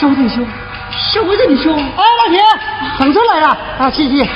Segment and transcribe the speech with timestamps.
[0.00, 0.46] 小鬼子你凶
[1.12, 2.40] 小鬼子你凶哎老铁
[2.98, 3.48] 上车来了
[3.78, 4.28] 啊谢谢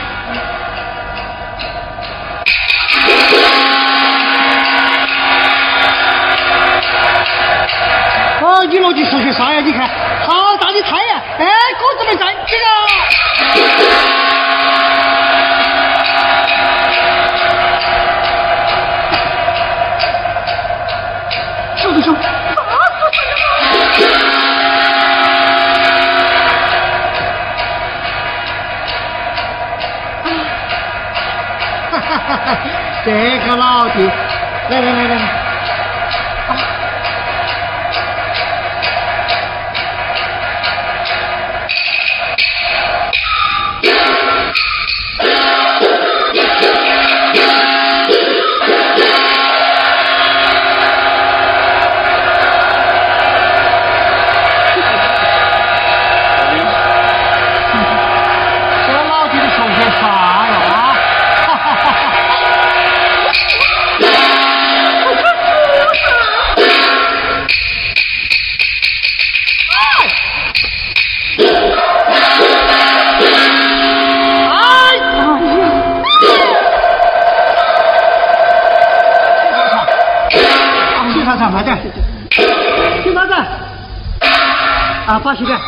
[85.32, 85.58] 啊，把起点，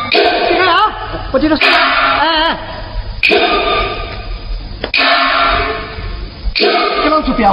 [0.51, 0.77] 你看啊，
[1.31, 2.57] 我这个，哎哎，
[6.53, 7.51] 给老子标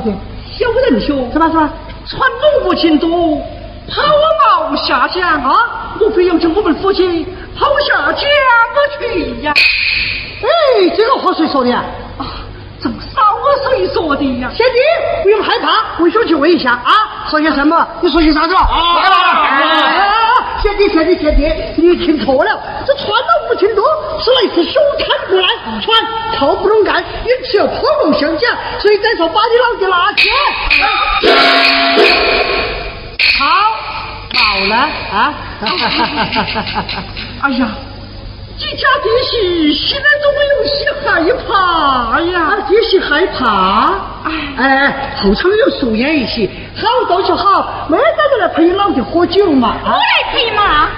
[0.00, 1.70] 小人兄是吧是吧？
[2.06, 3.42] 传统不情度，
[3.88, 5.96] 抛锚下江啊！
[6.00, 7.26] 我非要将我们夫妻
[7.58, 8.20] 抛下江
[9.00, 9.52] 去呀！
[10.42, 11.82] 哎，这个话谁说的呀？
[12.18, 12.26] 啊，
[12.82, 13.22] 正少
[13.70, 14.50] 谁说的呀？
[14.54, 14.78] 贤弟，
[15.22, 15.68] 不用害怕，
[15.98, 16.92] 我兄去问一下啊。
[17.30, 17.86] 说些什么？
[18.02, 18.54] 你说些啥子？
[18.54, 20.13] 啊
[20.64, 20.72] 啊！
[20.72, 21.42] 贤弟，贤弟，贤弟，
[21.76, 23.84] 你听错了，这传到无情多
[24.18, 25.46] 是来自凶残不赖，
[25.82, 25.94] 船
[26.38, 30.30] 靠不拢干，因此要破龙相见，所以再说把你老弟拿去。
[33.38, 33.44] 好，
[34.34, 34.76] 好了
[35.12, 35.34] 啊！
[37.42, 37.68] 哎呀，
[38.56, 40.72] 这家弟媳现在怎么有些
[41.02, 42.40] 害怕呀？
[42.40, 43.42] 啊，这些害怕。
[44.24, 49.70] 哎哎，后场有素颜一起，好倒就好，没找人来陪老弟喝酒嘛。
[49.84, 50.88] 啊我来陪嘛。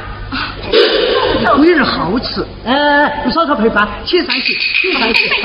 [1.58, 5.30] 为人好吃，哎，不少少陪伴，请上去，请上去。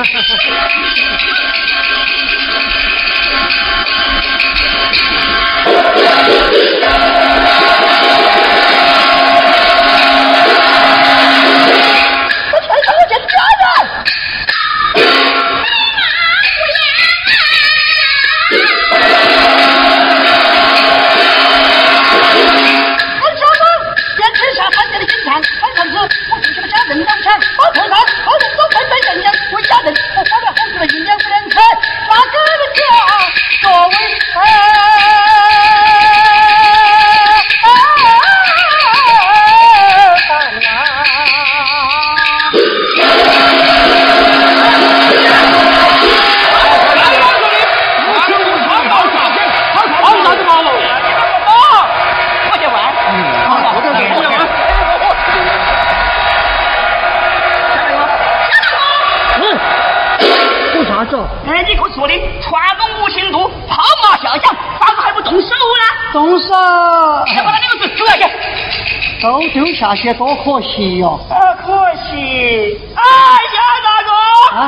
[69.53, 71.19] 丢下去多可惜哟。
[71.29, 72.79] 啊可惜。
[72.95, 74.09] 哎呀大哥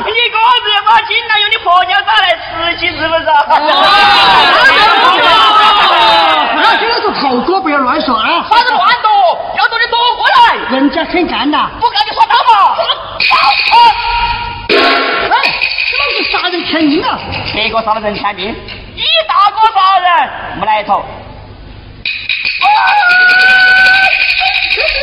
[0.06, 0.38] 你个
[0.70, 3.26] 人把金常用你婆娘打来吃鸡是不是？
[6.64, 9.10] 啊这个是头哥不要乱说啊啥子乱说
[9.58, 12.76] 要说你躲过来人家肯干呐不干就说他嘛
[13.68, 13.76] 哎
[14.70, 14.76] 给
[16.34, 17.20] 老杀人天命啊
[17.54, 18.56] 这个杀了人天命
[18.96, 20.30] 你大哥杀人
[20.60, 21.04] 没来头
[24.76, 25.03] Hehehe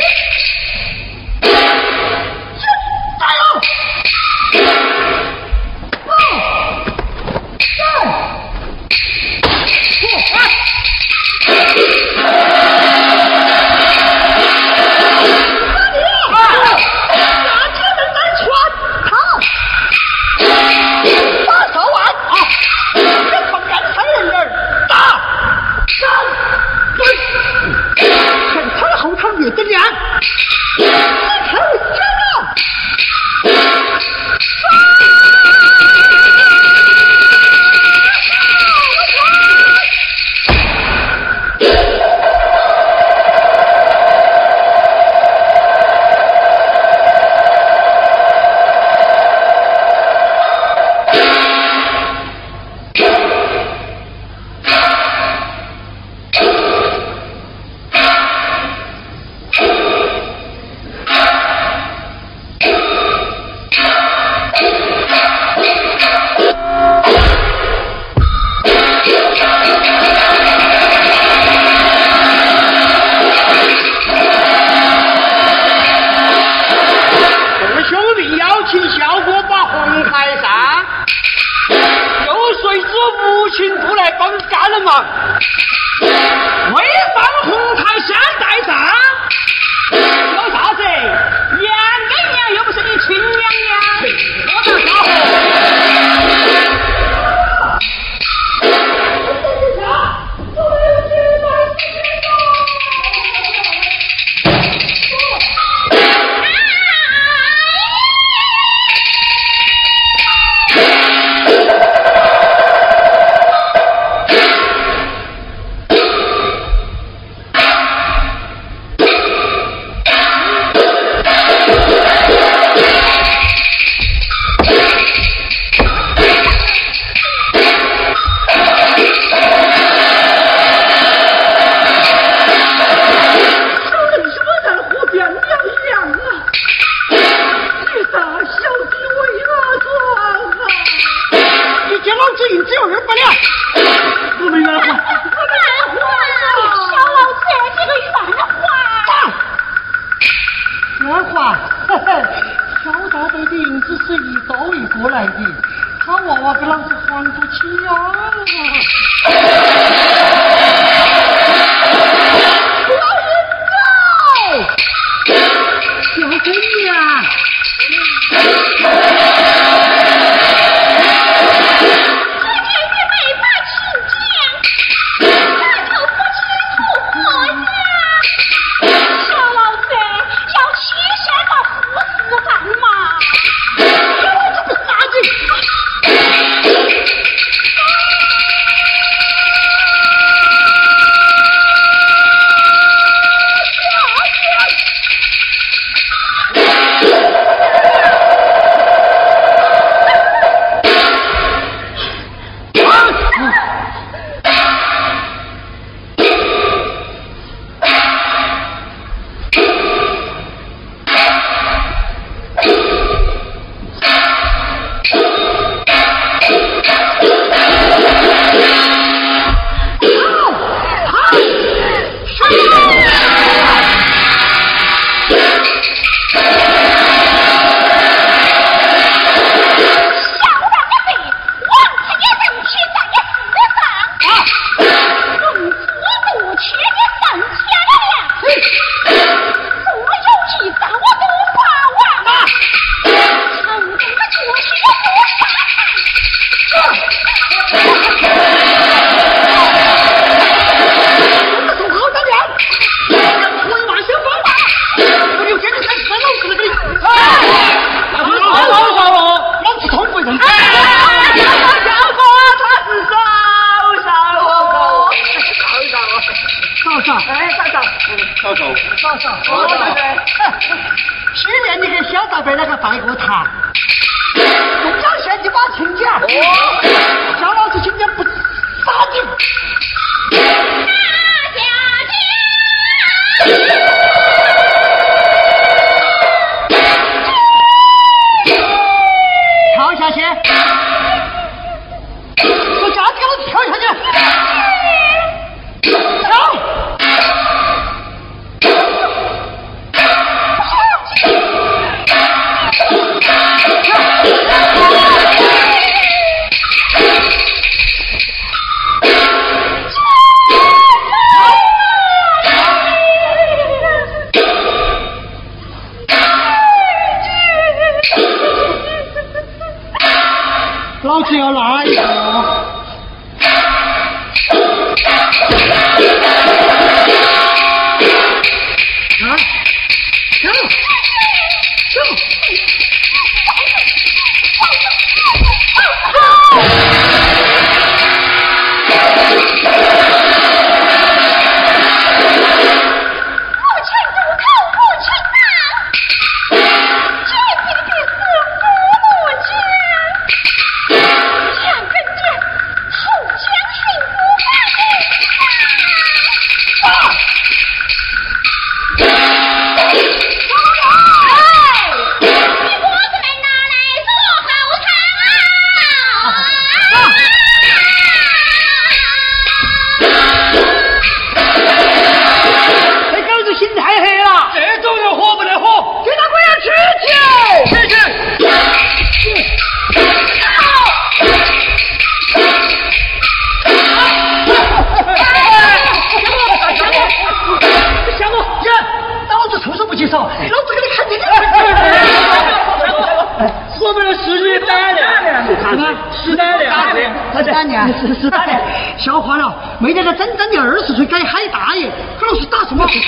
[397.99, 398.53] 是是打的，
[398.97, 402.85] 笑话了，没那个真正的二十岁该嗨大爷，可能是打什么？
[402.85, 403.01] 大喜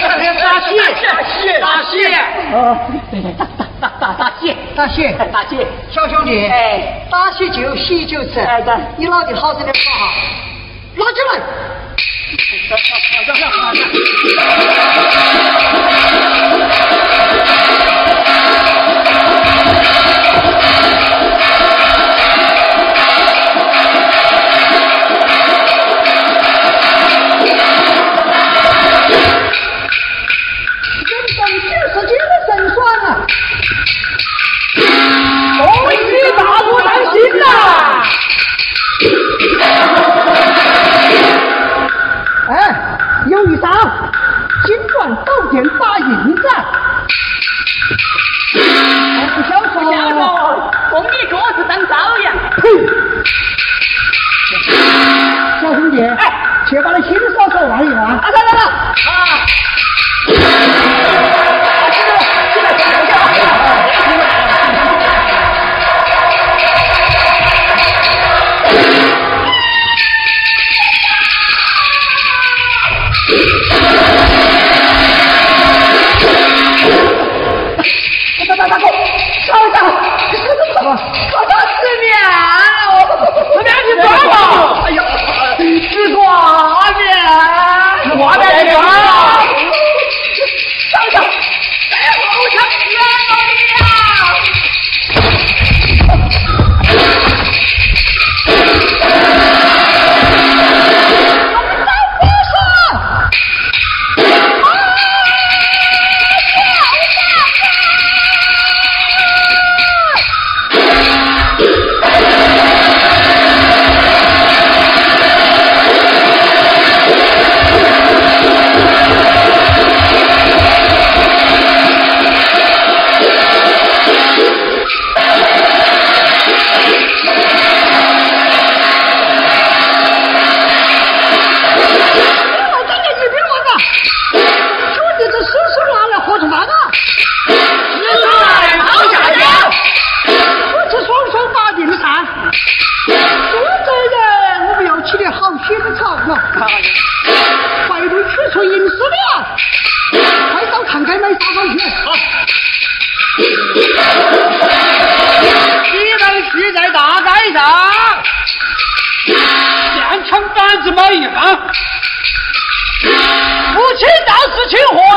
[0.00, 1.98] 大喜大喜！
[2.52, 2.76] 哦，
[3.80, 5.12] 大喜大喜大喜！
[5.14, 8.62] 大喜大喜，小兄弟，哎，大喜酒喜酒吃，哎，
[8.96, 10.12] 你老弟好生的喝哈，
[10.94, 11.40] 拿进来。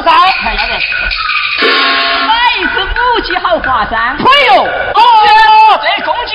[0.08, 0.15] 买
[2.58, 5.02] 一只母鸡好划算腿哟哦
[5.82, 6.34] 这公鸡。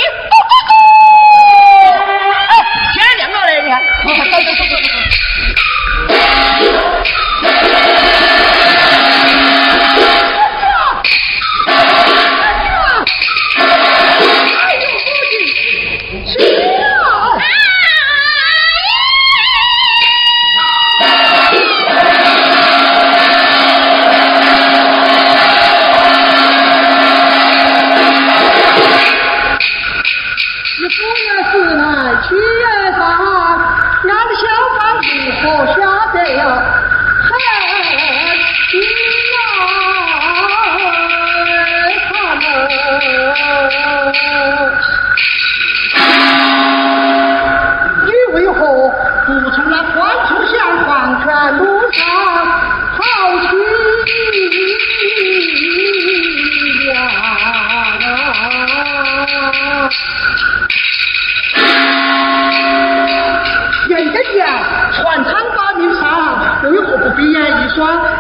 [2.39, 2.53] 哎
[2.93, 3.81] 天亮了嘞你看。
[4.05, 4.85] 走走走走走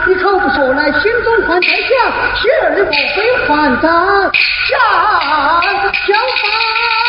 [0.07, 1.93] 你口不说来，心中还在想，
[2.37, 3.88] 心儿莫非还在
[4.69, 4.79] 想，
[6.07, 7.02] 想。